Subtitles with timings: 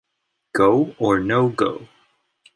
[0.55, 1.87] Go Or No Go?